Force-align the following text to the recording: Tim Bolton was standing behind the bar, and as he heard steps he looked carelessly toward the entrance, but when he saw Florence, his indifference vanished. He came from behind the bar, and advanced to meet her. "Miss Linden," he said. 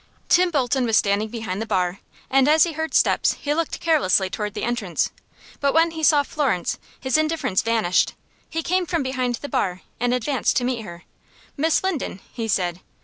Tim 0.29 0.49
Bolton 0.49 0.85
was 0.85 0.97
standing 0.97 1.27
behind 1.29 1.61
the 1.61 1.67
bar, 1.67 1.99
and 2.27 2.47
as 2.49 2.63
he 2.63 2.71
heard 2.71 2.95
steps 2.95 3.33
he 3.33 3.53
looked 3.53 3.79
carelessly 3.79 4.31
toward 4.31 4.55
the 4.55 4.63
entrance, 4.63 5.11
but 5.59 5.75
when 5.75 5.91
he 5.91 6.01
saw 6.01 6.23
Florence, 6.23 6.79
his 6.99 7.19
indifference 7.19 7.61
vanished. 7.61 8.15
He 8.49 8.63
came 8.63 8.87
from 8.87 9.03
behind 9.03 9.35
the 9.35 9.47
bar, 9.47 9.83
and 9.99 10.11
advanced 10.11 10.55
to 10.57 10.63
meet 10.63 10.81
her. 10.81 11.03
"Miss 11.55 11.83
Linden," 11.83 12.19
he 12.33 12.47
said. 12.47 12.79